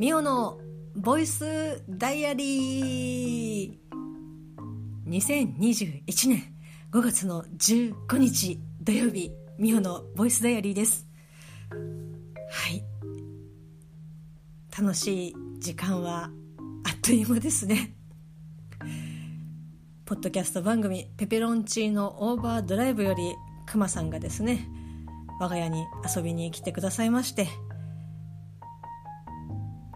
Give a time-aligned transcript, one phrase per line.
[0.00, 0.58] ミオの
[0.96, 3.78] ボイスダイアリー。
[5.06, 6.54] 2021年
[6.90, 11.06] 5月の15日土曜日ミオのボイスダイアリーです。
[11.68, 12.82] はい。
[14.80, 16.30] 楽しい時間は
[16.86, 17.94] あっという間ですね。
[20.06, 23.34] ポッドキャスト番組「ペペロンチーノオーバードライブ」より
[23.66, 24.66] クマさんがですね
[25.38, 25.84] 我が家に
[26.16, 27.48] 遊びに来てくださいまして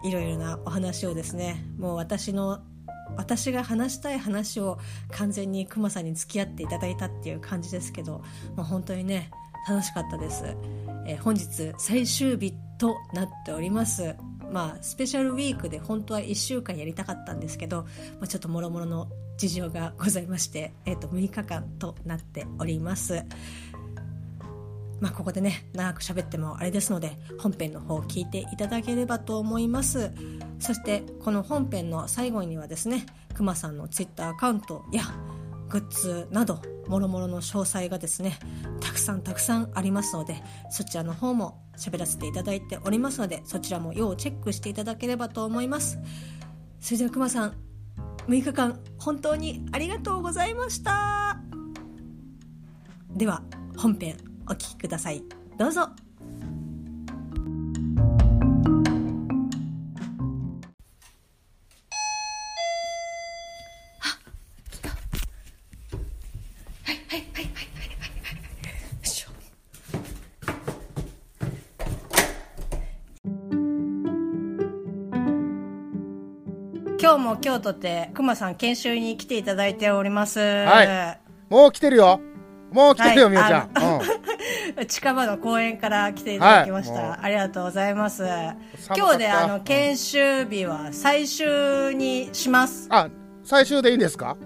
[0.04, 2.60] いろいろなお話をですねもう私の
[3.16, 4.78] 私が話したい話を
[5.10, 8.22] 完全にクマさんに付き合っていただいたっていう感じですけど、
[8.56, 9.30] まあ、本当にね
[9.68, 10.44] 楽しかったです、
[11.06, 14.14] えー、本日最終日となっております。
[14.50, 23.24] まあスペシャルウィークで本当は1週間やりたかったんですけど、まあ、ちょっともろもろの事情がございまして、えー、と6日間となっております。
[25.00, 30.12] まあ、ここでね長く喋ってもあれですので本編の方を聞いていただければと思います。
[30.58, 35.02] そしてこの本編の最後にはですねくまさんのツイッターアカウントや
[35.68, 38.38] グッズなどもろもろの詳細がですね
[38.80, 45.98] たくさんたくさんありますのでそちらの方も喋らせていただいておりますのでそちらも要チェックしていただければと思います。
[46.80, 47.54] それではくまさん
[48.28, 51.40] 6日間本当にありがとうございました。
[53.10, 53.42] では
[53.76, 55.22] 本編お聞きください
[55.58, 55.88] どうぞ
[77.04, 80.40] 今日も京都ってくまさん研修に来ていただいております。
[80.40, 81.20] はい。
[81.50, 82.18] もう来てるよ。
[82.72, 83.70] もう来てるよ、みおちゃん。
[84.88, 86.94] 近場の公園から来ていただきました。
[86.94, 88.24] はい、ありがとうございます。
[88.96, 92.86] 今日であの、研修日は最終にします。
[92.90, 93.08] あ、
[93.44, 94.36] 最終でいいんですか？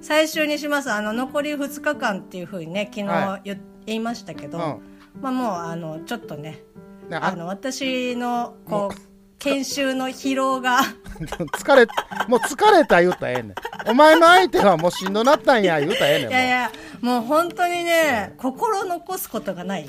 [0.00, 0.90] 最終にします。
[0.90, 4.80] あの、残り2日間っていうふうにね、昨日、はい、言いましたけど、うん、
[5.22, 6.62] まあもう、あの、ちょっとね、
[7.10, 9.05] あの、私の、こう、
[9.38, 10.80] 研修の疲労が。
[11.16, 11.86] 疲れ
[12.28, 13.54] もう疲れた言うたらええねん。
[13.88, 19.88] お前の相手はもうしんどなったんや言うたらええねんいやいやもう本当にね心残すことがない。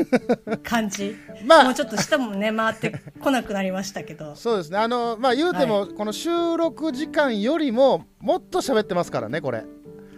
[0.62, 1.16] 感じ。
[1.44, 1.64] まあ。
[1.64, 4.34] もうちょっと下もね回ってこなくなりましたけど。
[4.36, 4.78] そうですね。
[4.78, 9.64] あのまあ言うても、はい、この収録時間よりももっと喋ってますからねこれ。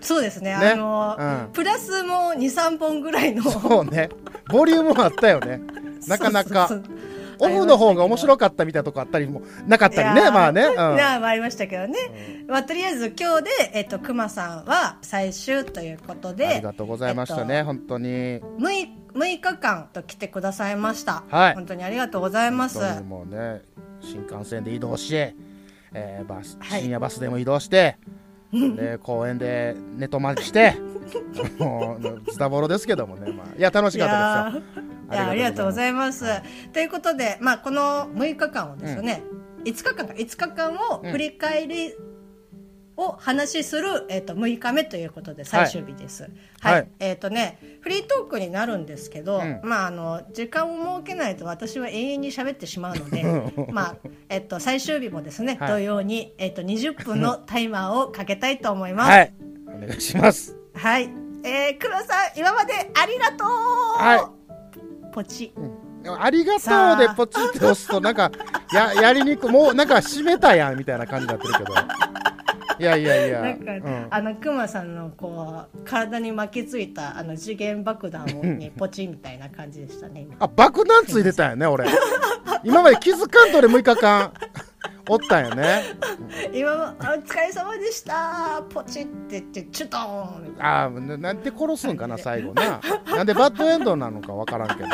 [0.01, 3.43] そうですね、ね、あの、うん、プラスも23本ぐらいの。
[3.43, 4.09] そうね。
[4.51, 5.61] ボリュームもあったよね。
[6.09, 6.79] なかなかそう。
[6.79, 10.63] そうそうオフの方が面白かったみたいなとこあったりもなかったりね、まあね。
[10.63, 11.99] うん、あありましたけどね。
[12.43, 16.47] うん、まあ、とりあえず今日で、えっと、熊さんは最終ということで。
[16.47, 18.09] ありがとうございましたね、えっと、本当に。
[18.09, 18.41] 6,
[19.15, 21.25] 6日間と来てくださいました。
[21.29, 21.55] はい。
[21.55, 22.79] 本当にありがとうございます。
[23.03, 23.63] もうね、
[24.01, 25.15] 新幹線で移動し、
[25.93, 27.97] えー、バス、深夜バスでも移動して、
[28.53, 30.77] で公園で寝泊まりして
[31.59, 34.85] もうズタボロですけどもね、まあ、いや楽しかったですよ。
[35.11, 36.25] いやありがとうございます。
[36.73, 39.23] ということで、まあ、この6日間をですね、
[39.59, 40.15] うん、5日間か。
[40.15, 41.95] 5日間を振り返り
[43.01, 46.31] を話しする、えー、と6日目ということで最終日です。
[46.61, 53.25] はい、はい、えっ、ー、とねフリートークになるんですけど、うん、まああの時間を設けないと私は永遠に喋ってしまうので、
[53.73, 53.97] まあ
[54.29, 59.11] えっ、ー、と最終日もですね、はい、同様にえっ、ー、と20分のタイマーをかけたいと思います。
[59.11, 59.33] はい、
[59.67, 60.57] お願いします。
[60.75, 61.11] はい、
[61.45, 63.49] えー、黒さん今までありがとう。
[63.99, 64.41] はい。
[65.13, 65.53] ポチ、
[66.05, 68.31] うん、ありがとうでポチって押すとなんか
[68.73, 71.75] ややりにくもうなんか閉めたやんみたいな感じになってるけど
[72.81, 73.41] いやいやいや。
[73.43, 78.27] なんか、うん、あのクマさんのこう体に巻きついたあの次元爆弾
[78.59, 81.87] に ポチみたいな感じでしたねあ爆弾ついてたよね俺。
[82.65, 84.33] 今まで気づかんとで6日間。
[85.09, 85.83] おったんよね。
[86.55, 88.63] 今も「お疲れ様でした。
[88.73, 92.81] ポチ」って言ってチュトーンああなんで殺すんかな最後な。
[93.07, 94.89] なんでバッドエンドなのか分からんけど。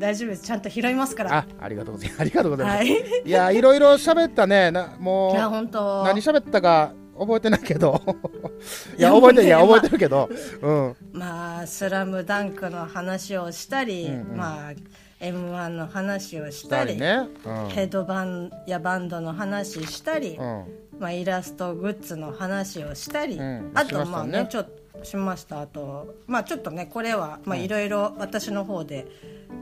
[0.00, 0.42] 大丈夫です。
[0.42, 1.36] ちゃんと拾いますから。
[1.38, 4.72] あありがとうございますありがとうございます、はい、いやいろいろ喋ったね。
[4.72, 6.02] なもういや本当。
[6.02, 8.00] 何喋ったか覚えてないけど。
[8.98, 10.28] いや覚えてるいや 覚えてるけど、
[10.62, 14.72] うん、まあ「スラムダンクの話をしたり、うんうん、まあ
[15.20, 17.28] m 1の話をしたり、ね。
[17.44, 20.64] うん、ヘッドバンやバンドの話したり、うん、
[20.98, 25.62] まあ、イラストグッズの話をしたり、うん、あとまあねちょっとしました。
[25.62, 27.68] あとまあちょっとねこれはい。
[27.68, 29.06] ろいろ私の方で、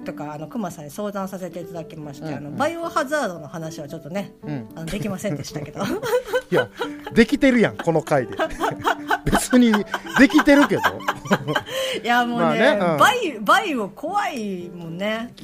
[0.04, 5.82] とかあの熊さんに相談させていただきまして、うんうん、あのバイオハザードの話はちょっとね、うん、あのできませんでしたけど。
[6.50, 6.68] いや
[7.12, 8.36] できてるやんこの回で。
[9.24, 9.72] 別に
[10.18, 10.82] できてるけど。
[12.02, 15.34] いやもうねね、うん、バイバイオ怖いもんね。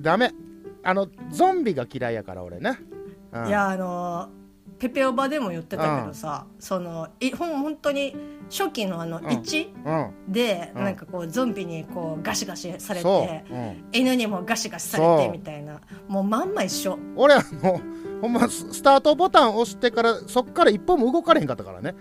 [0.00, 0.32] ダメ。
[0.82, 2.78] あのゾンビが嫌いやから俺ね。
[3.32, 3.48] うん。
[3.48, 4.28] いやあの
[4.84, 8.14] ペペオバでも言ってたけどさ、そのいほん本当に
[8.50, 9.24] 初期のあのん。
[9.24, 10.32] 1うん。
[10.32, 10.84] で、うん。
[10.84, 15.80] なんかこうゾンビにこうガシガシされそてう、うん、犬にもガシガシされてみたいな。
[16.06, 16.98] もうまんま一緒。
[17.16, 17.80] 俺あの
[18.20, 21.94] ほんまススタートボタン押してからそっから一歩も動かれへんかったからね、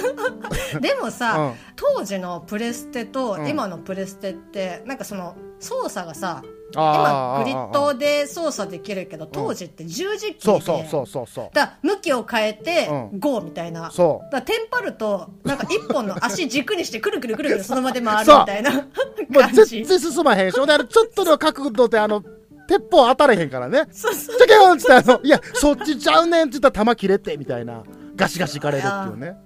[0.80, 3.48] でもうさ、ん、当時のプレステとうん。
[3.48, 6.42] 今のプレステってなんかその操作がさ
[6.74, 11.50] 今グリッドで操作できるけど当時って十字キーでそうそうそうそうそう。
[11.54, 13.18] だ向きを変えてうん。
[13.18, 13.90] GO みたいな。
[13.90, 18.74] そだからテンパるとなんか一本の足軸にしてくるくるくるくる その場で回るみたいなう。
[18.74, 20.52] もう全然進まへん。
[20.52, 22.22] しほんであのちょっとの角度であの
[22.66, 23.84] 鉄砲当たれへんからね。
[23.92, 24.38] そうそう。
[24.38, 27.82] チェケヨンっつってあのいやそっちちゃうねんって言ったら弾切れてみたいな
[28.16, 29.36] ガシガシいかれるっていうね。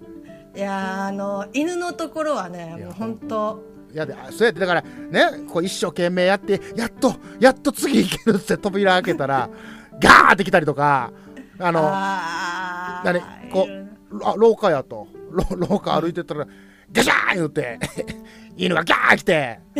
[0.56, 9.48] いやーあの犬のところはねもう本当いやであそうやってだからねこう一生懸命やってやっとやっと次行けるって扉開けたら
[10.00, 11.10] ガーって来たりとか
[11.58, 13.12] あのあー。
[13.12, 13.20] 何
[13.50, 13.86] こいる
[14.24, 15.08] あ廊下やと。
[15.30, 16.46] ろ廊下歩いてったら
[16.90, 17.78] ガシャーン言って
[18.56, 19.60] 犬がギャー来て。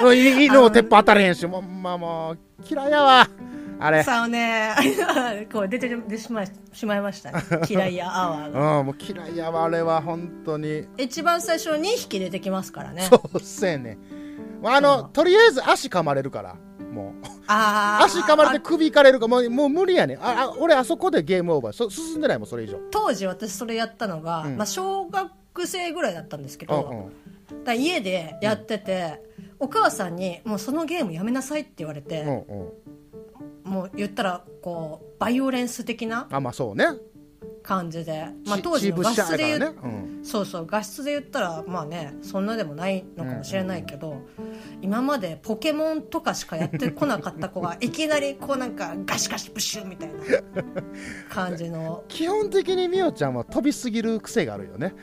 [0.00, 2.38] 犬も鉄砲当たれへんしもうまあもう
[2.68, 3.28] 嫌いやわ
[3.78, 4.02] あれ。
[4.02, 4.74] さあね
[5.52, 7.42] こう出て出しまいしまいましたね。
[7.68, 10.86] 嫌いやアワーうんがもう嫌いやわあれは本当に。
[10.96, 13.02] 一番最初2匹出てきますからね。
[13.02, 13.98] そうっせえね。
[14.64, 16.56] あのとりあえず足噛まれるから
[16.92, 17.26] もう。
[17.48, 20.14] 足噛まれて首いかれるからもうもう無理やね。
[20.14, 21.72] んああ俺あそこでゲームオーバー。
[21.72, 22.78] そ進んでないもんそれ以上。
[22.90, 24.56] 当時私それやったのが、うん。
[24.56, 25.30] まあ、小学
[25.66, 27.10] 生ぐらいだったんですけど、
[27.50, 27.64] うんうん。
[27.64, 29.22] だ家でやってて、
[29.58, 32.68] お母さんに「もうそのゲームやめなさい」って言われて、うんうん
[33.66, 36.86] もう言ったらこうバイオレンス的なあまあそうね。
[37.62, 39.66] 感じで、まあ、ち当時の画質で言ね。
[39.66, 40.20] うん。
[40.22, 44.22] そうそう画質で言ったらまあねそんなでもないのかもしれないけど、
[44.80, 50.14] 今までポケモンとかしかやってこなかった子がいきなりこうなんかガシガシプシュみたいな
[51.28, 52.04] 感じの。
[52.08, 54.94] 基本的にみおちゃんは飛びすぎる癖があるよね。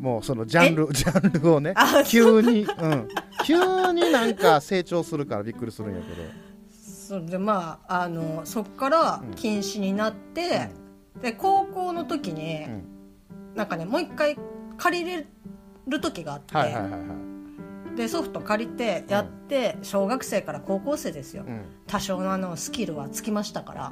[0.00, 1.74] もうそのジャンルジャンルをね。
[1.76, 3.08] あ急に、うん、
[3.44, 6.43] 急になんか成長するからびっくりするんやけど
[7.06, 10.70] それでまああのそっから禁止になって、
[11.20, 12.84] で高校の時に、うん。
[13.54, 14.36] なんかねもう一回
[14.78, 15.26] 借りれ
[15.86, 16.56] る時があって、
[17.94, 21.60] でソフト借りてやって、小学生から高校生ですよ、うん。
[21.86, 23.90] 多少のあのスキルはつきましたから、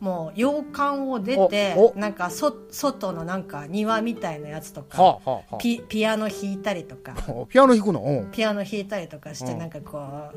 [0.00, 5.20] もう洋館を出てなんかそ外のなんか庭みたいなやつとか、
[5.58, 8.02] ピピアノ弾いたりとかあピアノ弾くの？
[8.02, 8.30] うん。
[8.32, 9.58] ピアノ弾いたりとかして、うん。
[9.58, 10.36] なんかこう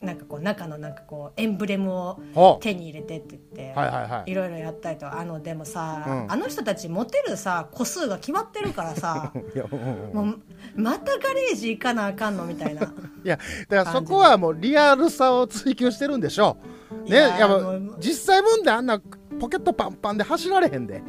[0.00, 4.30] なんかこう中のなんかこうエンブレムをは手に入れてって言って、あはいはいはい。
[4.30, 6.32] いろいろやったりとあのでもさ、うん。
[6.32, 9.32] あの人たちモテるさ個数が決まってるからさ
[10.14, 10.40] もう
[10.74, 12.82] またガレージ行かなあかんのみたいな。
[13.24, 13.38] いや
[13.68, 16.56] だからそこはもうリアルさを追求してるんでしょ
[16.90, 17.02] う。
[17.04, 19.00] ねいややっぱもう実際問題あんな
[19.38, 21.02] ポケットパンパンで走られへんで。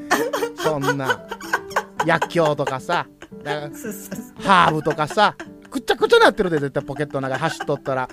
[0.57, 1.27] そんな。
[2.05, 3.07] 薬莢とかさ
[4.39, 5.35] ハーブとかさ
[5.71, 8.09] くっちゃくちゃなってるで絶対ポケットの中走っとったら。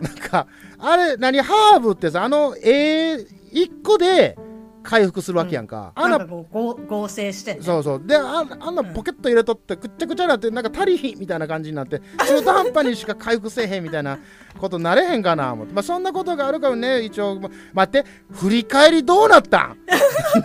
[0.00, 0.46] なんか
[0.78, 3.18] あれ何ハーブってさあの絵
[3.52, 4.36] 一個で
[4.82, 7.60] 回復するわけやんか、あんなんな合合成してね。
[7.62, 8.02] そうそう。
[8.04, 14.18] でああんなポケット入れとってくっちゃくちゃなってなんか足りひんみたいな感じになって中途半端にしか回復せえへんみたいな
[14.58, 19.76] ことなれへんかな思って、まあ、そんなことがあるからね一応ま待って振り返りどうなったん？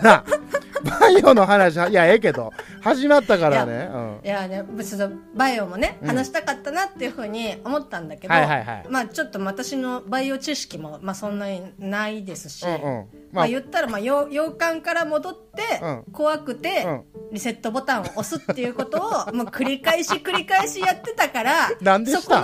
[0.04, 0.22] な
[0.82, 2.52] バイオの話いやええけど。
[2.80, 3.88] 始まったからね。
[3.92, 4.20] うん。
[4.24, 6.08] いやね別にバイオもね、うん。
[6.08, 8.86] 話したかったなっていうふうに思ったんだけど、はいはいはい。
[8.88, 13.06] まあちょっと私のバイオ知識も、まあ、そんなにないですし、うんうん。
[13.32, 16.04] まあ、言ったら、まあ、洋洋館から戻って、うん。
[16.12, 17.02] 怖くて、うん。
[17.32, 22.34] リセットボタンを押すっていうことを もう繰り返し繰り返しやってたからなんでそこ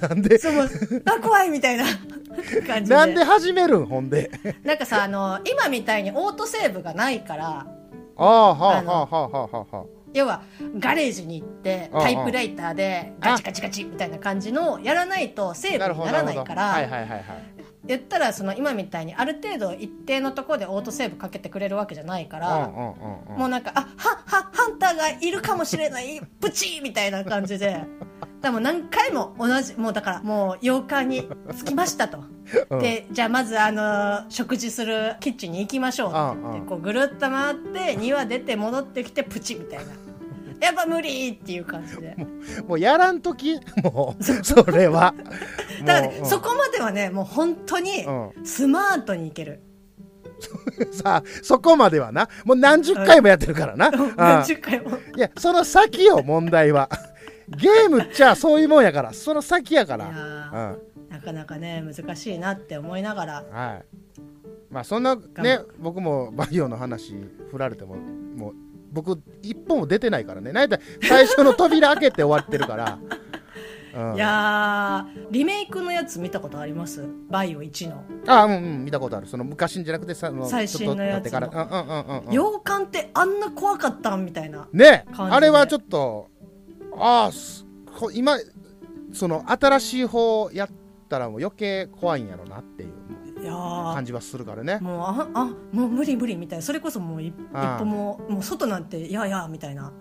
[0.00, 0.36] なんで？
[0.36, 0.68] のそうもう
[1.04, 1.84] あ怖いみたいな
[2.66, 2.96] 感じで。
[2.96, 3.86] なんで始めるん？
[3.86, 4.30] ほんで。
[4.64, 7.66] なんかさあの今みたいにオートセーブがないから
[8.20, 9.84] ああはああのはあはあはあはあ。
[10.12, 10.42] 要は
[10.78, 16.76] ガレージに行ってタイプライターでガチガチガチみたいな感じのをやらないとセーブにならないから、
[17.84, 27.84] 言ったらその今みたいにある程度一定のところでオートセーブかけてくれるわけじゃないから、もうなんかあははハンターがいるかもしれないプチーみたいな感じで
[28.42, 31.28] でも何回も同じもうだからもう洋館に
[31.58, 32.24] 着きましたと。
[32.70, 32.78] うん。
[32.78, 39.92] でじゃあまずあの食事するキッチンに行きましょうってこうぐるっと回って庭出て戻ってきてプチみたいな。
[40.60, 42.16] やっぱ無理っていう感じで。
[42.66, 45.14] もうやらんとき もうそれは。
[45.84, 46.26] だから、ううん。
[46.26, 49.60] そこまではねもう本当にうスマートにいける、
[50.92, 52.28] さあそこまではな。
[52.44, 54.16] もう何十回もやってるからな、うん。
[54.16, 54.98] 何十回も。
[55.14, 56.88] いやその先よ問題は
[57.56, 59.12] ゲームっちゃそういうもんやから。
[59.12, 60.78] その先やから、ー
[61.10, 63.40] なかなかね難しいなって思いながら。
[63.40, 63.84] うん、はい。
[64.70, 67.14] まあそんな張ね僕もバイオの話
[67.50, 68.54] 振られてももう
[68.92, 70.52] 僕一本も出てないからね。
[70.52, 72.98] なんや最初の扉開けて終わってるから、
[74.10, 77.04] うん、いやーリメイクのやつ見たことあります？
[77.28, 78.04] バイオ1の。
[78.28, 79.26] あうんうん見たことある。
[79.26, 81.66] その昔じゃなくてさあの最新のやつちょっと経ってから。
[81.66, 85.04] うんうんうんうん洋館ってあんな怖かったんみたいなね。
[85.16, 86.28] あれはちょっと
[86.96, 87.30] ああ
[88.12, 88.36] 今
[89.12, 90.68] その新しい方やっ
[91.08, 92.92] たらもう余計怖いんやろなっていう
[93.42, 94.78] 感じはするからね。
[94.80, 96.62] もうああもう無理無理みたいな。
[96.62, 97.32] それこそもう一
[97.78, 99.92] 歩ももう外なんていやいやみたいな。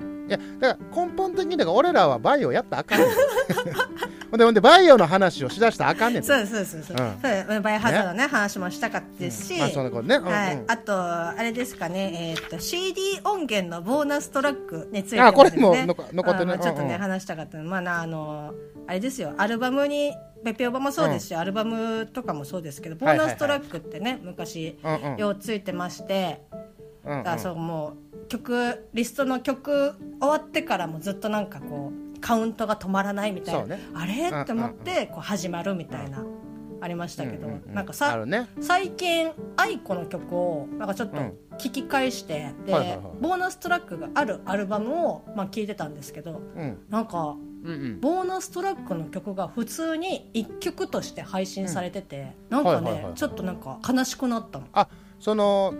[0.00, 0.26] うん。
[0.28, 3.00] いやだから根本的にだから俺らはバイオやったらあかん
[4.30, 6.28] ほんでほんでバイオの話をしだしたらあかんねんて。
[6.28, 10.32] そうそうそうそう、うんバイオハザードね話もしたかったですし、まあそことね、うんうん。
[10.32, 17.00] はい、あとあれですかね、えー、と CD 音源のボーナストラックについてあこれも残残ってるねちょっとね、うんうん。
[17.00, 18.54] 話したかったのまあなあの
[18.86, 19.34] あれですよ。
[19.36, 25.16] アルバムにペペオバもそうですし、アルバムとかもそうですけどボーナストラックってね、昔うんうん。
[25.18, 26.40] ようついてまして、
[27.04, 27.94] うそうも
[28.24, 33.80] う曲リストの曲終わってからもずっとなんかこうカウントが止まらないみたいな、ね。
[33.94, 34.28] あれ？
[34.28, 36.24] うんって思ってこう始まるみたいな、
[36.80, 38.48] ありましたけど、うんうんうんなんかさね。
[38.60, 41.38] 最近愛子の曲をなんかちょっとうん。
[41.58, 43.06] 聞き返して、で、はいはいはい。
[43.20, 46.78] ボーナストラックがあるアルバムをまあ聞いてたんですけどうん。
[46.88, 48.00] なんかうんうん。
[48.00, 53.14] ボーナストラックの曲が普通に1曲として配信されてて、なんかね、はいはいはいはい。
[53.14, 54.66] ちょっとなんか悲しくなったの。
[54.72, 55.74] あその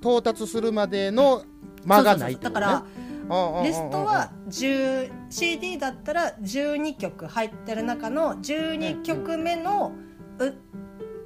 [0.00, 1.42] 到達するまでの
[1.84, 2.38] 間がないね。
[2.40, 2.84] だから
[3.62, 9.92] リストは10 CD だったら12曲入ってる中の12曲目の
[10.38, 10.54] う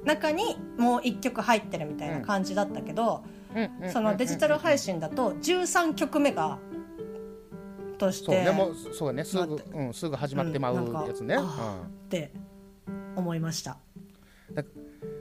[0.05, 3.23] 中にもう1曲入ってるみたいな感じだったけど、
[3.91, 6.59] そのデジタル配信だと13曲目が
[7.97, 9.23] としてそうねもうそうね。
[9.23, 11.45] すぐうんすぐ始まってまうやつね、うん。
[11.45, 11.47] っ
[12.09, 12.31] て
[13.15, 13.77] 思いました。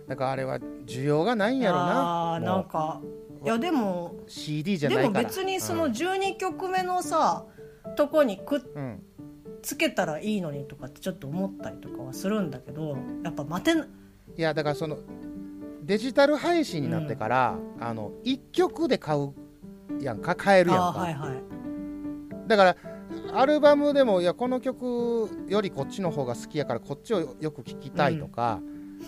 [0.06, 2.34] だからあれは需要がないんやろな。
[2.34, 3.00] あなんか
[3.44, 5.28] いやでも CD じゃでもないから。
[5.28, 7.44] 別にその12曲目のさ、
[7.96, 9.02] とこにくっうん、うん
[9.64, 13.86] つけたらいいのにとかってちょっと思ったりとかはするんだけどやっぱ待てない
[14.36, 14.98] やだからその
[15.82, 19.34] デジタル配信になってから、あの1曲で買う
[20.00, 22.48] やんか買えるやんか、はいはい。
[22.48, 22.76] だから
[23.34, 28.60] アルバムでもいやこの曲よりこっちの方が好きやからこっちをよく聴きたいとか、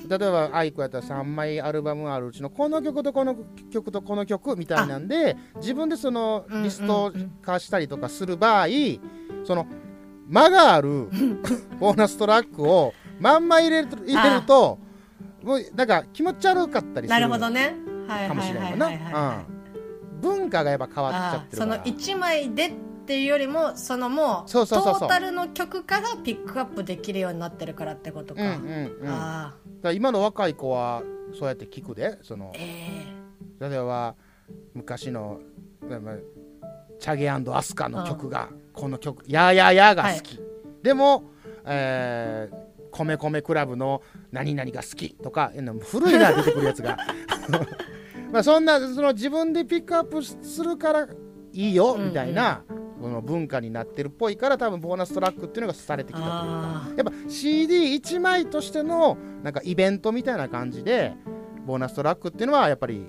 [0.09, 3.37] 例えば aiko やったら3枚アルバムあるうちのこの曲とこの
[3.71, 7.13] 曲とこの曲みたいなんで自分でそのリスト
[7.43, 8.67] 化したりとかする場合、
[9.45, 9.67] その
[10.29, 11.09] 間がある
[11.79, 14.79] ボーナストラックをまんま入れる入れると
[15.43, 17.75] もうなんか気持ち悪かったりすなるほどね。
[18.09, 19.45] はいかもしれんよはいな。
[20.17, 20.21] うん。
[20.21, 21.85] 文化がやっぱ変わっちゃってるから。
[21.85, 22.73] 1枚でっ
[23.07, 29.55] ていうよりもそのもうトータルの曲からピックアップできるようになってるからってことか、うんうんうん、だかあ
[29.89, 31.03] ら今の若い子は
[31.39, 33.07] そうやって聞くでそのーえ。
[33.59, 34.15] 例えば
[34.75, 35.41] 昔の
[36.99, 40.41] チャゲアスカの曲がこの曲「やーやーやー」が好き、
[40.83, 41.25] でも、
[41.65, 44.01] えー米米クラブの
[44.33, 46.97] 何々が好きとかえー古いな出てくるやつが。
[48.33, 51.09] まあそんなその自分でピックアップするから
[51.53, 52.09] いいようんうん。
[52.09, 52.63] みたいな、
[53.01, 56.43] この文化になってるっぽいから多分ボーナストラックっていうのがされてきたというか。
[56.45, 61.15] あやっぱ CD1 枚としてのなんかイベントみたいな感じで
[61.67, 63.07] ボーナストラックっていうのはやっぱり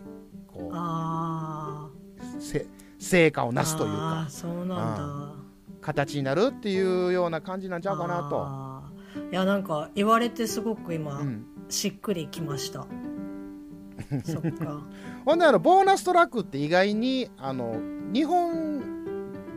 [0.47, 2.65] こうせ
[2.99, 4.27] 成果をーなすというか。
[4.29, 5.33] そうなんだ。
[5.81, 8.67] 形になるっていうような感じなんちゃうかなと。
[9.31, 12.85] いやなんか言われてすごく今、うん、しっくりきました。
[14.25, 14.83] そっか。
[15.25, 17.75] ほんであのボーナストラックって意外にあの
[18.13, 18.86] 日本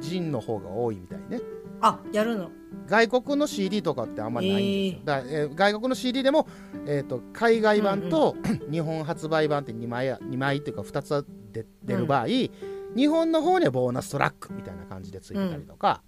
[0.01, 1.41] 人の方が多いみたいね。
[1.81, 2.51] あやるの？
[2.87, 5.07] 外国の CD とかってあんまりないんですよ、えー。
[5.07, 6.47] だえー外国の CD でも、
[6.87, 8.37] えー、と海外版と、
[8.71, 16.03] 日本発売版って2枚や2枚っていうか2つで出る場合、日本の方にはボーナストラックみたいな感じでついてたりとか、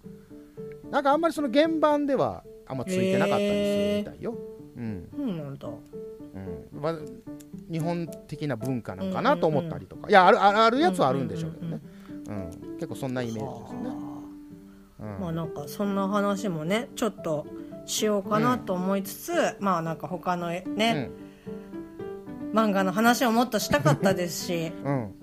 [0.91, 4.35] なんかあんまりその原版ではあんまついてなかったりするみたいよ、
[4.77, 5.09] うん。
[5.15, 5.67] そうなんだ。
[5.67, 6.81] うん。
[6.81, 6.95] まあ、
[7.71, 11.92] 日本的な文化なんかなと思ったりとか、いやあるあるやつはあるんでしょうけどね、うん
[12.75, 13.95] 結構そんなイメージですね、は
[14.99, 15.15] うん。
[15.15, 17.45] あまあなんかそんな話もねちょっと
[17.85, 21.11] しようかなと思いつつ、まあなんか他のね、
[22.53, 24.71] 漫画の話をもっとしたかったですし。
[24.83, 24.93] うん。
[24.93, 25.15] うん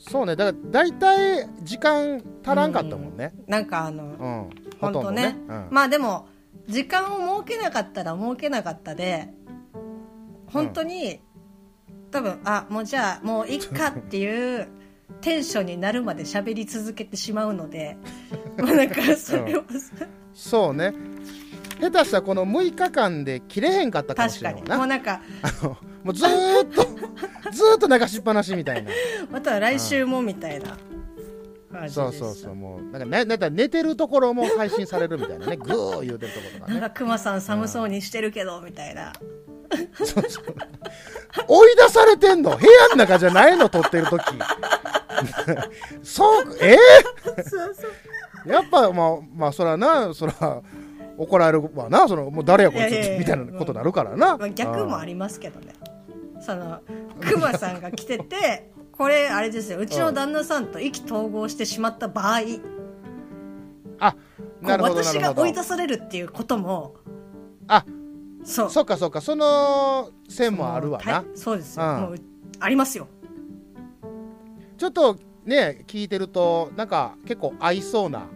[0.00, 0.36] そうね。
[0.36, 4.48] だから大体時間足らんかったもんね、なんかあの、
[4.80, 4.92] うん。
[4.92, 5.36] とね。
[5.48, 5.68] うん。
[5.72, 6.28] まあでも
[6.68, 9.28] 時間を設けなかったら設けなかったで
[10.46, 11.20] 本当に、
[12.12, 14.68] 多分あもうじゃあもういっかっていう
[15.20, 17.96] テンションになるまで喋り続けてしまうので
[18.56, 20.94] まあなんかそれをさ、そうね。
[21.80, 24.58] 下手したらこの6日間で切れへんかったかもしれな。
[24.58, 25.20] いなもうなんか
[26.02, 26.82] もうずーっと
[27.52, 28.90] ずーっと流しっぱなしみたいな。
[29.30, 30.76] また来週もみたいな
[31.88, 32.54] そうそうそう。
[32.54, 35.56] もうなんかねなんか寝てるところも配信されるみたいなね。
[35.56, 36.80] グー言うてるところとかね。
[36.80, 39.12] なんかクマさん寒そうにしてるけどみたいな。
[39.94, 40.44] そうそう。
[41.46, 42.56] 追い出されてんの。
[42.56, 44.24] 部屋の中じゃないの撮ってる時
[46.02, 46.76] そうえ？
[47.42, 47.90] そうそう。
[48.46, 50.62] ー、やっぱまあまあそらなそら
[51.16, 55.72] 怒られるわなそのもう誰やこいつみたいなことになるからな、まあ、逆もありますけどね。
[56.40, 56.80] その
[57.20, 62.40] クマさんが来ててこれあれですようちの旦那さんと意気投合してしまった場合。
[62.42, 62.46] こ
[64.00, 64.14] あ
[64.62, 65.34] うなるほどな私るほど。
[65.34, 66.94] が追い出されるっていうことも
[67.66, 67.84] あ
[68.44, 68.70] そう。
[68.70, 71.12] そっかそっかその線もあるわな。
[71.14, 72.00] はいそうですよ、うん。
[72.02, 72.14] もう
[72.60, 73.08] ありますよ
[74.78, 78.26] ちょっとね聞いてるとなんか結構合いそうな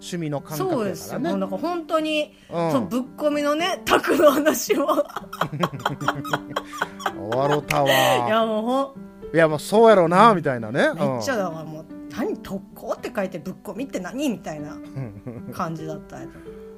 [0.00, 1.20] 趣味の感覚そうやですよ。
[1.20, 2.72] もうからねなんか本当に、うん。
[2.72, 5.04] そうぶっ込みのねタクの話を終
[7.38, 7.88] わろたわ。
[7.88, 10.92] いやもうほんいやもうそうやろなみたいなね。
[10.94, 14.76] めっちゃだからもう何特攻って書いてぶっ込みって何みたいな
[15.52, 16.28] 感じだったよ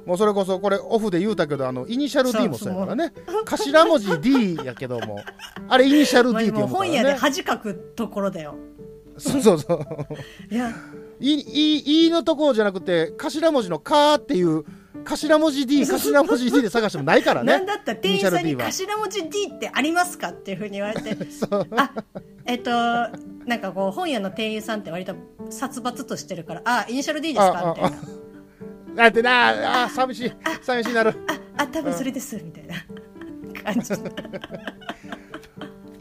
[0.04, 3.12] もうそれこそこれオフで言うたけどあのイニシャル D もそうやからね。
[3.44, 5.20] 頭文字 D やけども。
[5.68, 8.56] あれイニシャル D ってもう読むから 本屋でね恥かくところだよ
[9.20, 9.58] そうそう。
[9.60, 10.72] そういや。
[11.22, 14.64] いいいのところじゃなくて頭文字の「か」っていう
[15.04, 17.52] 頭文字 D 頭文字 D で探してもないからね。
[17.52, 17.92] なんだった？
[17.92, 21.14] ら店員さんに頭文字 D ってありますかっていうふうに言われて。
[21.30, 21.66] そう。
[21.76, 21.92] あ
[22.46, 25.14] えっとなんかこう本屋の店員さんって割と
[25.50, 28.00] 殺伐としてるからあイニシャル D ですああかみたい
[28.96, 29.02] な。
[29.04, 30.32] だってなあ寂しい。
[30.62, 31.14] 寂しいなる。
[31.58, 32.74] あ多分それですみたいな。
[33.62, 33.92] 感じ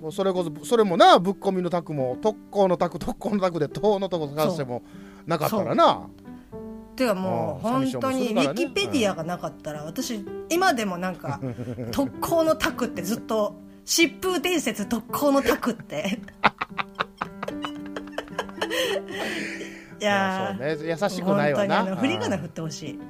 [0.01, 4.81] もうそれこそそれもなぶっ込みのタクも特攻のタク特攻のタクで塔のとこ探しても
[5.25, 6.07] なかったらな。
[6.95, 11.39] てかもううん本当にウィキペディアがなかったら私今でもなんか
[11.91, 16.19] 特攻のタクってずっと疾風伝説特攻のタクって。
[19.99, 20.77] いやそうね。
[20.81, 21.95] 優ーしくないわな。
[21.97, 23.01] 振り仮名うん振ってほしい、うん。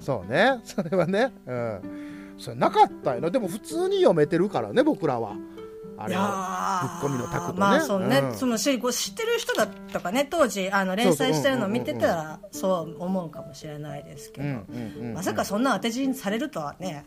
[0.00, 0.60] そうね。
[0.62, 1.32] それはね。
[1.46, 1.80] うん。
[2.38, 3.30] それなかったよな。
[3.30, 5.34] でも普通に読めてるからね僕らは
[5.96, 6.18] あいや
[7.00, 7.58] れぶっ込みのタクとね。
[7.58, 8.34] まあそうね、うん。
[8.34, 10.26] その知ってる人だったかね。
[10.28, 14.60] 当時あの連載してるのを見てたらそう思うかもしれないですけど、
[15.14, 17.04] まさかそんな当て字にされるとはね。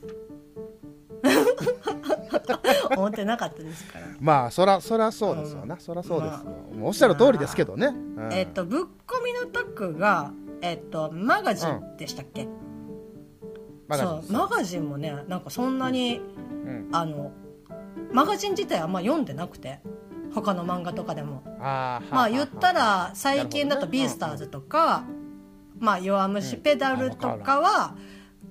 [2.96, 6.46] 思ってなかったですから、 まあそらそらそうですよな、そらそうですよ、
[6.78, 7.92] もうおっしゃる通りですけどね、う
[8.28, 8.34] ん。
[8.34, 12.48] えっ、とぶっ込みのタクがえっ、とマガジンでしたっけ、
[13.88, 14.24] マガジン。
[14.24, 16.22] そうマガジンもねなんかそんなに、
[16.66, 16.90] うん。
[16.92, 17.32] あの
[18.12, 19.80] マガジン自体あんま読んでなくて
[20.34, 21.44] 他の漫画とかでも。
[21.60, 24.00] まあ言ったらは最近だと「なるほどね。
[24.00, 25.04] ビースターズ」とか
[25.80, 27.96] 「まあ弱虫ペダル」とかは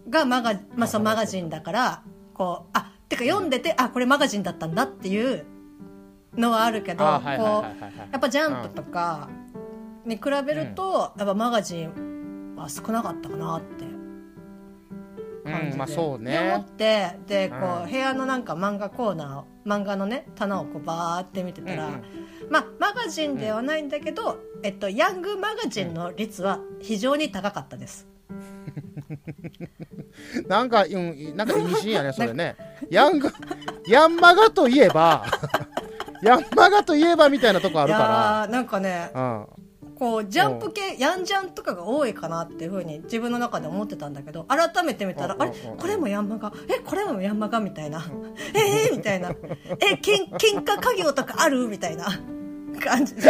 [0.08, 2.02] がマガ,、まあ、そのマガジンだから
[2.34, 5.44] こうあてか読んでてあこれマガジンだったんだっていう
[6.36, 7.40] のはあるけどこはいう
[8.12, 9.28] やっぱ「ジャンプ」とか
[10.04, 13.75] に比べるとやっぱマガジンは少なかったかなって
[15.46, 22.02] 感じで,、うんまあそうで思っねてでこう、うん部屋のなんか漫画コーナーを漫画のね棚をこうバーって見てたら、うんうん
[22.50, 28.06] まあマガジンではないんだけど、えっと、ヤングマガジンの率は非常に高かったです。
[30.48, 32.56] なんか、うん、なんか意味深やね、それね。
[32.90, 33.30] ヤング、
[33.86, 35.24] ヤンマガといえば、
[36.22, 39.20] ヤンマガといえばみたいなとこあいるかやーなんかねら。
[39.20, 39.46] うん。
[39.98, 45.76] こうジャンプ系ヤンジャンとかが多いかなっていうふうに自分の中で思ってたんだけど改めて見たらうんあれうんうん。
[45.78, 48.04] これもヤンマガえこれもヤンマガみたいな。
[48.54, 49.30] えー、みたいな。
[49.30, 51.66] えけん喧嘩家業とかある？
[51.66, 52.06] みたいな。
[52.78, 53.22] 感じで。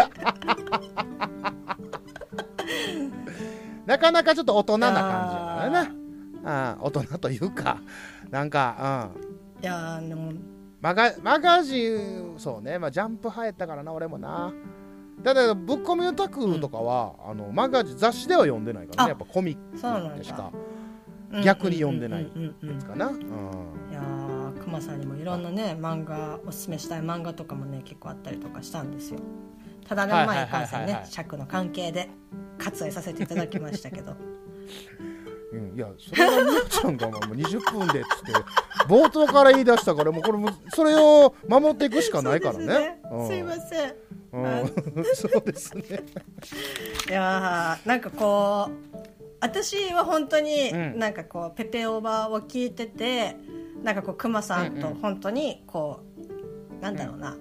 [3.87, 5.01] なかなかちょっと大人な感
[5.31, 5.91] じやからね。
[6.43, 7.79] うん、大人というか、
[8.31, 9.21] なんか、う
[9.61, 9.63] ん。
[9.63, 10.33] いやーでも。
[10.81, 14.53] マガマガジン、そうね、まあ、ジャンプ入ったからな、俺もな。
[15.25, 20.77] ただ、ぶっ込みのタクとかは、あのマガジン、雑誌では読んでないからね、あやっぱコミックでしか、うん
[21.45, 22.43] 逆に読んでないうん。
[22.43, 23.09] うんうんうんかな。
[23.09, 23.21] うん。
[23.91, 29.21] いやークマさんにもいろんなね漫画おすすめしたい漫画とかもね結構あったりとかしたんですよ。
[29.87, 32.09] ただねはいまあはいかんせんね尺の関係で
[32.59, 34.17] 割愛させていただきましたけど
[35.57, 38.33] うん、いや、それはみよちゃんがもう20分でっつって、
[38.89, 42.67] 冒頭から言い出したから、もうこれも、それを守っていくしかないからね。
[42.67, 42.99] ね。
[43.27, 43.95] すいません。
[44.33, 45.83] うん、うん そうですね。
[47.09, 48.97] いやーなんかこう
[49.41, 50.99] 私は本当にうん。
[50.99, 53.37] なんかこうペペオーバーを聞いてて
[53.83, 55.01] なんかこうクマさんとうんうん。
[55.01, 56.01] 本当にこ
[56.79, 57.37] うなんだろうな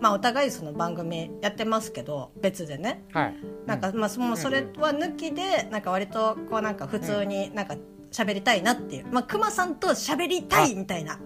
[0.00, 3.04] まあお互いその番組やってますけど別でね。
[3.12, 3.36] はい。
[3.66, 7.76] なんかまあそもうそれは抜きでなんか割とこうなんか普通になんか
[8.10, 11.18] 喋りたいなっていう、まあ、熊さんと喋りたいみたいな。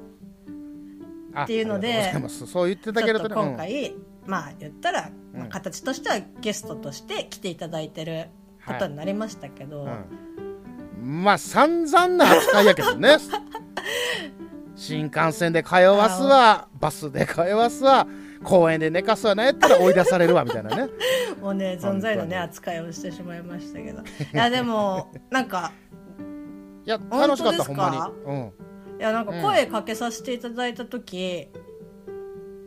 [1.36, 3.34] あっていうのでそう言ってたけれどね。
[3.34, 3.94] 今回、
[4.26, 8.28] まあ言ったら、ま形としてはゲストとして来ていただいてる
[8.66, 9.88] ことになりましたけど、うん。
[9.88, 10.24] うん
[11.04, 13.18] まあ散々な扱いやけどね。
[14.74, 16.68] 新幹線で通わすわ。
[16.80, 18.06] バスで通わすわ
[18.44, 20.88] 公園で寝かすわなんやったら追い出されるわみたいなね。
[21.40, 24.00] もうね存在のね本扱いをしてしまいましたけど。
[24.00, 25.72] いやでもなんか
[26.86, 28.64] いや楽しかったほんまに。
[28.98, 31.62] いやなんか声かけさせていただいた時、うん、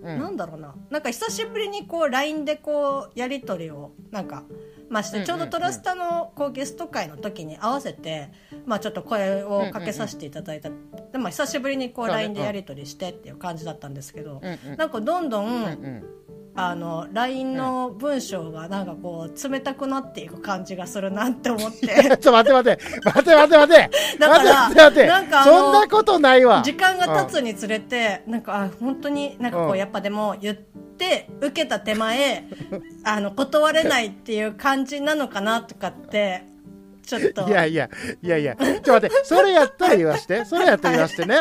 [0.02, 0.76] うん、なんだろうな。
[0.90, 4.44] なんか久しぶりにこう LINE でこうやり取りをなんか
[4.90, 8.32] まあしてちょうどトラスタのこうゲスト会の時に合わせて、
[8.66, 10.70] まあ、ちょっと声をかけさせていただいた、
[11.12, 16.04] でも久しぶりにこう LINE でやり取りしてっていう感じだったんですけど、うなんかどんどん
[16.60, 21.88] あの LINE の文章がなんかこう冷たくなっていく感じがするなって思って。
[21.88, 22.84] ちょっと待って待って。
[23.06, 24.18] 待って待って待って。
[24.18, 25.08] だから待って待って。
[25.08, 26.64] なんかそんなことないわ。
[26.66, 29.78] 時間が経つにつれてなんかあ本当になんかこううん。
[29.78, 32.46] やっぱでも言って受けた手前
[33.06, 36.44] あの断れないっていう感じなのかなとかって
[37.08, 37.90] ちょっといやいや
[38.22, 38.56] いやいや。
[38.56, 40.44] ちょっと待ってそれやったら言わして。
[40.44, 41.40] それやったら言わしてね。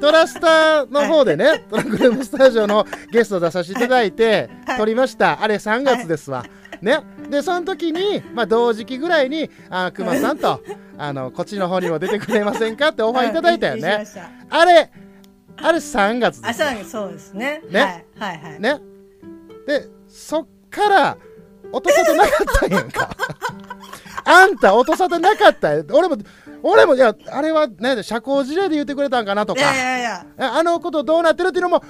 [0.00, 4.78] トラスタの方でね、トランクルームスタジオのゲスト出させていただいて、はい。
[4.78, 5.42] 撮りました。
[5.42, 6.44] あれ3月ですわ、
[6.80, 7.00] ね。
[7.28, 10.62] でその時に、まあ、同時期ぐらいにあ熊さんと
[10.98, 14.04] あのこっちの方にも出てくれませんかってオファーいただいたよね。
[14.50, 14.90] あれ
[15.56, 17.62] あれ3月ですよあそうですね。
[17.68, 18.06] ね。
[18.18, 18.80] はいはいはい、ね。
[19.66, 21.16] でそっから
[21.72, 23.16] 落となかったんやんか
[24.24, 25.72] あんた落とさてなかった？
[25.74, 26.16] よ俺も
[26.64, 29.60] 俺もいやあれはね社交辞令で言ってくれたんかなとか。
[29.60, 30.26] いやいやいや。
[30.38, 31.80] ああのことどうなってるっていうのも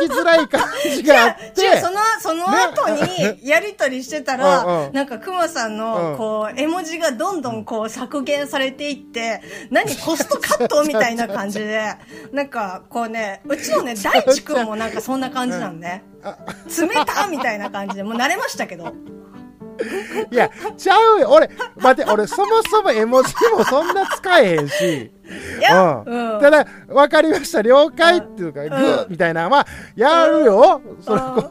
[0.00, 0.62] 聞きづらい感
[0.94, 1.60] じがあって。
[1.62, 4.92] 違うそのその後にやり取りしてたら、 うんうん。
[4.94, 11.94] なんかクマさんのこう絵文字がどんどんこう削減されていって何コストカットみたいな感じで
[12.32, 18.94] なんかこうねうちのね 大地君もなんかそんな感じなんね冷たみたいな感じでもう慣れましたけど
[20.30, 21.30] いやちゃうよ。
[21.30, 25.10] 俺待って俺そもそも絵文字もそんな使えへんし。
[26.04, 26.36] ううん。
[26.38, 27.62] ん、ただ分かりました。
[27.62, 29.66] 了解っていうか、グーみたいなまあ
[29.96, 31.42] やるよ、その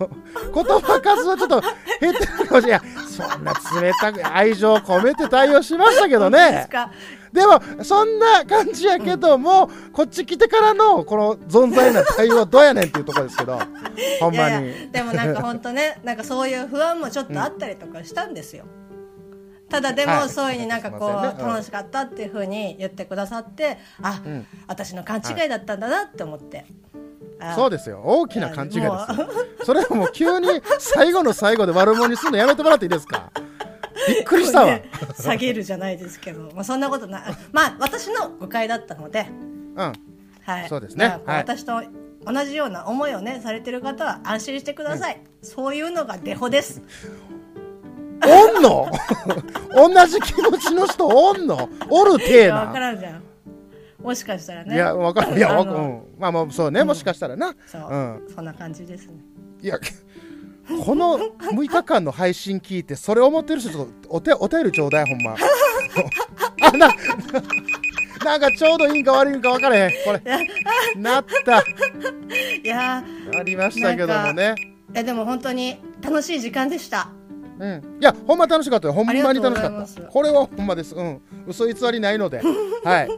[0.53, 1.61] こ言葉数はちょっと
[1.99, 6.67] 減ってるかもしれないそんな冷たく愛情込めて対応しましたけどね
[7.33, 13.57] でもそんな感じやけども、こっち来てからのこの存在な対応どうやねんっていうところですけど
[14.19, 14.69] ほんまに。
[14.69, 18.65] やでもなんか本当ね なんかそういう不安もちょっとあったりとかしたんですよ、
[19.69, 20.23] ただではい。
[20.23, 21.33] もそういうになんかこう、ね。
[21.39, 21.47] うん。
[21.47, 24.45] 楽しかったっていうふうに言ってくださってあ、ん。
[24.67, 26.65] 私の勘違いだったんだなって思って、
[27.39, 28.01] あそうですよ。
[28.03, 30.47] 大きな勘違いですそれはもう急に
[30.79, 33.30] 最後の最後で悪者にするのやめてもらっていいですか？
[34.07, 37.23] びっくりしたわ、ね下げるじゃないですけど、まあ、そんなことない。
[37.51, 39.27] まあ私の誤解だったので、
[39.75, 39.93] うん。
[40.43, 41.05] はい、そうですね。
[41.05, 41.39] だからこうはい。
[41.39, 41.81] 私と
[42.25, 46.81] 同じような思いをねされてる方は安心してください、そういうのがデフォです。
[48.23, 48.91] おんの？
[49.73, 51.69] 同じ気持ちの人おんの？
[51.89, 53.23] おるてえ分かならんじゃん。
[54.01, 54.75] もしかしたらね。
[54.75, 55.37] いやわかる。
[55.37, 56.03] いやうん。
[56.19, 56.83] まあまあそうね。
[56.83, 57.55] もしかしたらな。
[57.65, 58.27] そう、うん。
[58.35, 59.13] そんな感じですね。
[59.61, 59.79] いや
[60.83, 65.35] この6日間の配信聞いてそれ思ってる人ちょっとお手お便りちょうだいほんま。
[66.61, 66.89] あな
[68.23, 69.91] なんかちょうどいいんか悪いんか分からへん。
[70.05, 70.21] これ。
[70.95, 71.59] なった。
[71.59, 71.63] い
[72.63, 73.03] や
[73.35, 74.55] ありましたけどもね。
[74.93, 77.09] ーえでも本当に楽しい時間でした。
[77.59, 78.93] うん、いやほんま楽しかったよ。
[78.93, 80.01] ほんまに楽しかった。
[80.03, 80.95] これはほんまです。
[80.95, 81.21] うん。
[81.47, 82.41] 嘘偽りないので。
[82.83, 83.09] はい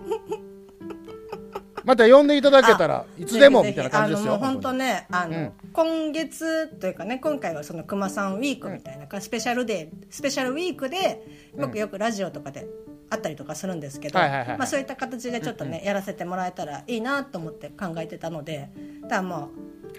[1.83, 5.51] また呼んでいただけたらいつでもみたいな感じですよ本当ねあの、うん。
[5.73, 12.67] 今月というかね今回はその熊さんウィークみたいな、スペシャルデースペシャルウィークでよくよくラジオとかで
[13.09, 18.69] あったりとかするんですけど、まあ、そういった形でちょっとね、やらせてもらえたらいいなと思って考えてたので
[19.03, 19.49] だからも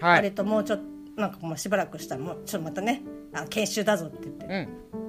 [0.01, 0.17] う、はい。
[0.17, 0.85] 割ともうちょっと
[1.17, 5.04] なんかもうしばらくしたらもうちょっとまたねあ研修だぞって言ってうん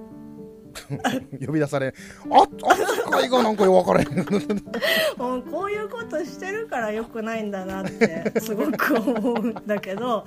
[1.45, 1.93] 呼び出され
[2.31, 4.07] ああ会がなんかよ分からへん。
[5.17, 10.25] もうこういうことしてるからよくないんだなってすごく思うんだけど、は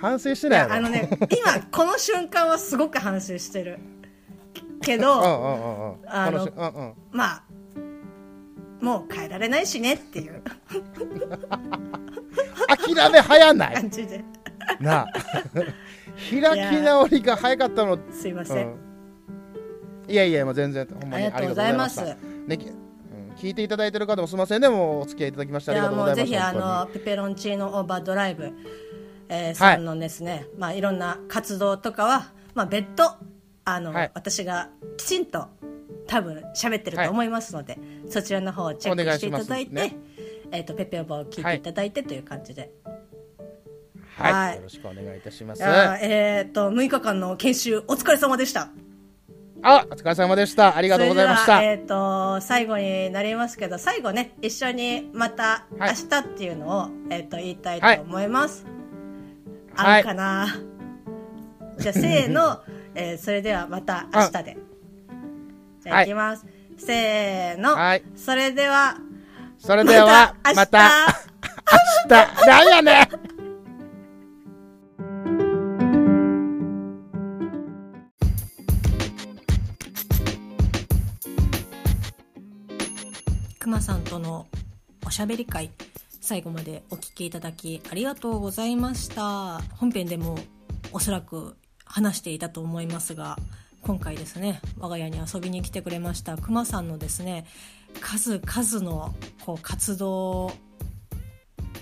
[0.00, 3.78] 反省してい、いないあのね今この瞬間はすごく反省してる。
[4.82, 6.94] け うんどあの楽しうんうん。
[7.12, 7.42] まあ
[8.80, 10.42] もう変えられないしねっていう。
[12.66, 13.74] 諦め早ない。
[13.74, 14.24] 感じで。
[14.80, 15.06] なあ。
[16.30, 17.96] 開き直りが早かったの。
[18.10, 18.81] すいません、うん
[20.08, 22.02] いやいやもう全然ほんまにありがとうございます。
[22.46, 22.58] ね
[23.36, 28.52] 聞いていただいてる方もすみませんでもお付き合いいただきましてあいやりがとうございますもうぜひあのペペロンチーノオーバードライブ、
[29.28, 33.16] えーさんのですね、いまあいろんな活動とかはまあ別途
[33.64, 34.10] あの、はい。
[34.14, 35.48] 私がきちんと
[36.06, 39.96] 多分喋ってると思いますので、そちらの方をチェックしていただいて、ね、
[40.50, 42.70] えっ、ー、とペペオバを聞いていただいてという感じで。
[44.16, 45.62] はい、はい、よろしくお願いいたします。
[45.62, 48.68] えっ、ー、と6日間の研修お疲れ様でした。
[49.62, 50.76] あ、お疲れ様でした。
[50.76, 51.62] ありがとうございました。
[51.62, 58.66] えっ、ー、と、最後になりますけど、最後ね、一緒にまた明日っていうのを、はい、えっ、と、言いたいと思います。
[59.74, 60.48] はい、あるかな、
[61.78, 62.60] じゃあ、せーの、
[62.94, 64.56] えー、それではまた明日で。
[65.80, 66.44] じゃあ、いきます。
[66.76, 67.74] せーの。
[67.76, 68.02] はい。
[68.16, 68.96] それでは、
[69.58, 71.06] それでは、また、
[72.08, 72.46] 明日。
[72.46, 73.08] なんやね
[83.72, 84.48] まさんとの
[85.06, 85.70] おしゃべり会
[86.20, 89.62] 最後までお聞きいただきありがとうございました。
[89.76, 90.36] 本編でも
[90.92, 91.56] おそらく
[91.86, 93.38] 話していたと思いますが
[93.80, 97.46] 今回ですね我が家に遊びに来てくれましたくまさんのですね
[98.02, 99.14] 数々の
[99.46, 100.52] こう活動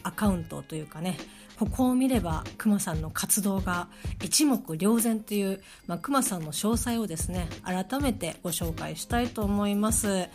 [0.05, 1.19] アカウントというかね
[1.59, 3.89] ここを見ればくまさんの活動が
[4.23, 10.29] 一目瞭然という、まあ、くまさんの詳細をですね改めてご紹介したいと思います。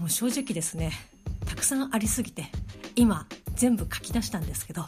[0.00, 0.92] もう正直ですね
[1.46, 2.46] たくさんありすぎて
[2.96, 4.86] 今全部書き出したんですけど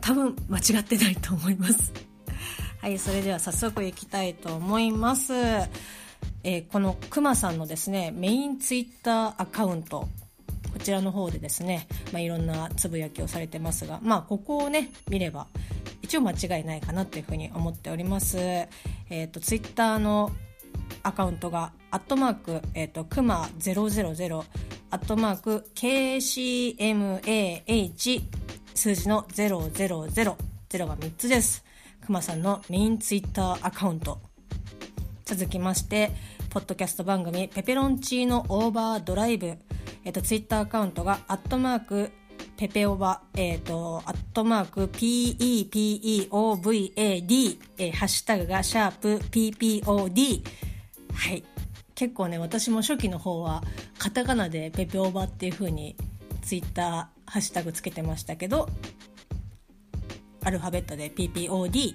[0.00, 1.92] 多分間違ってないと思います
[2.80, 5.32] はいそれでは早速いきたいと思います
[6.48, 10.08] えー、このくまさんのですねメインツイッターアカウント
[10.72, 15.48] こちらの方でですね、まあ、いろんなつぶやきをされてますが、まあ、ここをね見れば
[16.02, 18.38] 一応間違いないかなというふうに思っております。
[18.38, 18.68] え
[19.10, 20.30] っ、ー、とツイッターの
[21.02, 24.44] アカウントが、アットマーク、えっ、ー、と、くま000、
[24.90, 27.16] アットマーク、KCMAH、
[28.74, 31.64] 数字の000、0が3つです。
[32.04, 34.20] くまさんのメインツイッターアカウント。
[35.24, 36.10] 続きまして、
[36.50, 39.46] ポッドキャスト番組、ペペロンチーノオーバードライブ。
[40.04, 42.12] えっ、ー、と、ツイッターアカウントが、アットマーク、
[42.56, 46.30] ペペオバ、えっ、ー、と、アットマーク、PEPEOVAD、
[47.78, 50.42] えー、ハッシュタグが、シャープ PPOD、
[51.14, 51.44] はい。
[51.96, 53.62] 結構ね私も初期の方は
[53.98, 55.96] カタカナでペペオバっていう風に
[56.42, 58.68] ツイッターハッシュタグつけてましたけど
[60.44, 61.94] アルファベットで PPOD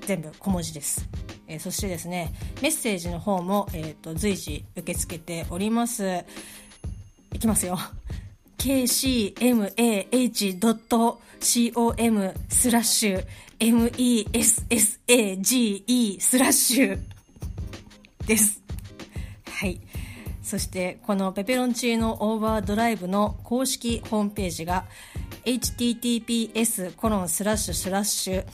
[0.00, 1.06] 全部小文字です、
[1.46, 2.32] えー、そしてですね
[2.62, 6.24] メッセージの方も、えーと、随時受け付けております。
[7.32, 7.78] いきますよ。
[8.66, 9.70] kcmah.com
[12.48, 13.24] スラッシュ
[13.60, 16.98] message スラッシュ
[18.26, 18.60] です。
[19.48, 19.80] はい。
[20.42, 24.86] そしてこのペペロンチーノオーバードライブの公式ホームページが
[25.44, 28.44] https コロンスラッシュスラッシュ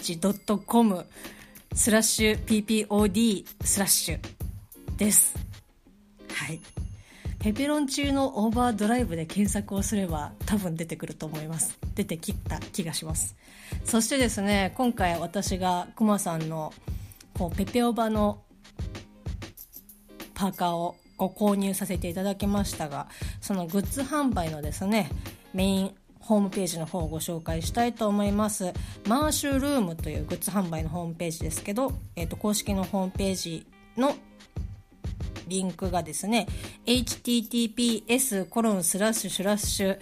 [0.00, 1.06] kcmah.com
[1.74, 4.18] スラッシュ ppod スラッシュ
[4.96, 5.36] です。
[6.28, 6.60] はい。
[7.46, 11.78] ペペロンチーノオーバードライブで検索をすれば多分出てくると思います。
[11.94, 13.36] 出てきた気がします。
[13.84, 16.74] そしてですね、今回私がクマさんの
[17.34, 18.42] こうペペオバの
[20.34, 23.06] パーカーをご購入させていただきましたが
[23.40, 25.08] そのグッズ販売のですね
[25.54, 28.72] メインホームページの方をご紹介したいと思います
[29.06, 34.16] マーシュルームというグッズ販売のホームページですけど、えー、と公式のホームページの
[35.46, 36.46] リンクがですね
[36.86, 39.98] https コロンスラッシュスラッシュ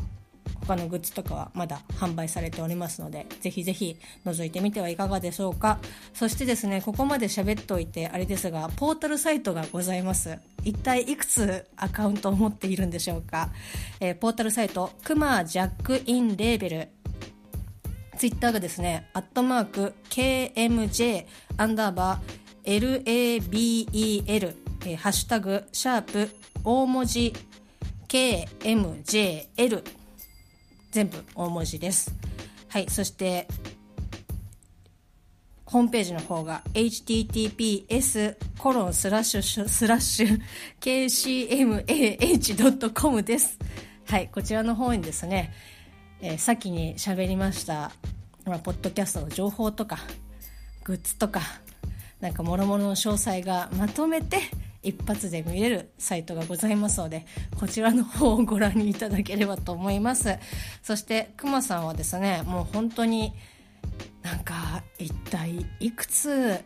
[0.62, 5.80] 他のグッズとかはまだ販売されておりますのでぜひぜひ覗いてみてはいかがでしょうか。
[6.14, 10.40] そしてですねここまで喋っておいてあれですがポータルサイトがございます。
[10.64, 13.52] 一体いくつアカウントを持っているんでしょうか、
[14.00, 16.90] えー、ポータルサイトクマジャックインレーベル。
[18.18, 21.26] ツイッターがですね、アットマーク KMJ
[21.58, 26.30] アンダーバー LABEL、えー、ハッシュタグ、シャープ、
[26.64, 27.34] 大文字、
[28.08, 29.84] KMJL、
[30.96, 32.16] 全部大文字です。
[32.70, 33.50] はい、そして、
[35.66, 40.40] ホームページの方が https コロンスラッシュスラッシュ
[42.80, 43.60] kcmah.com です。
[44.06, 45.54] はい、こちらの方にですね、
[46.22, 47.92] えー、先に喋りました、
[48.46, 49.98] まあ、ポッドキャストの情報とか、
[50.86, 51.42] グッズとか、
[52.22, 54.44] なんか諸々の詳細がまとめて
[54.86, 57.26] 一発で見れるサイトがございますので、
[57.60, 60.38] こちらの方をご覧いただければと思います。
[60.84, 63.34] そして、くまさんはですね、もう本当に
[64.22, 66.64] なんか一体いくつ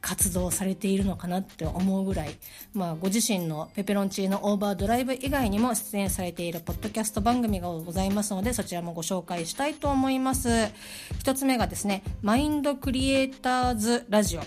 [0.00, 2.30] 活動されているのかなって思うぐらい、
[2.72, 10.48] まあ、ご自身のペペロンチーノオーバードライブ以外にも出演されているポッドキャスト番組がございますのでそちらもご紹介したいと思います。
[11.18, 14.42] 一つ目がですねマインドクリエイターズラジオ。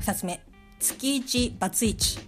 [0.00, 0.53] 二つ目。
[0.84, 2.18] 月一バツイチ。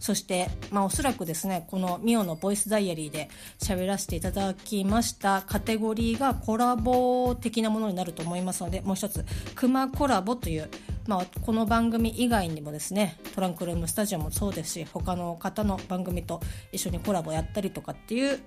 [0.00, 5.42] そして、まあ、おそらくですねこのミオのボイスダイアリーで喋らせていただきました。
[5.46, 10.68] カテゴリーがコラボ的なものになると思いますのでもう一つクマコラボという
[11.06, 18.40] まあ、この番組以外にもですねトランクルームスタジオもそうですし他の方の番組と一緒にコラボやったりとかっていう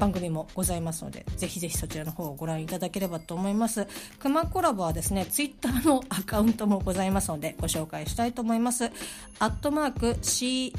[0.00, 3.86] 番組もございますのでぜひぜひそちらの方をご覧いただければと思います
[4.18, 8.90] クマコラボはですねツイッターの アカウントもございますのでご紹介したいと思います
[9.38, 10.72] アットマーク C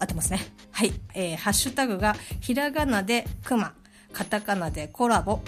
[0.00, 0.40] 合ってますね。
[0.72, 0.92] はい。
[1.14, 3.72] えー、ハッシュタグがひらがなでくま、
[4.12, 5.42] カタカナでコラボ、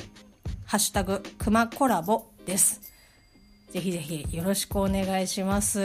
[0.64, 2.95] ハッシュタグくまコラボです。
[3.76, 5.78] ぜひぜひよろしくお願いします。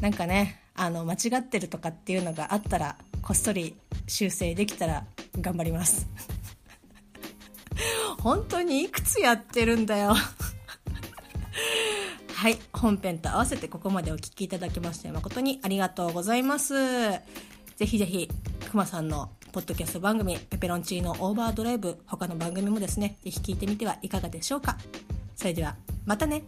[0.00, 3.76] なんかね、あの、間違ってるとかっていうのがあったら、こっそり
[4.08, 5.04] 修正できたら
[5.38, 6.06] 頑張ります。
[8.18, 10.16] 本当にいくつやってるんだよ
[12.34, 12.58] はい。
[12.72, 16.72] 本編と合わせてここまでお聴きいただきまして誠にありがとうございます。
[16.72, 17.20] ぜ
[17.84, 18.30] ひぜひ、
[18.70, 24.78] くまさんのポッドキャスト番組、ペペロンチーノオーバードライブ、他の番組もですね、ぜひ聞いてみてはいかがでしょうか。
[25.36, 26.44] それでは、またね。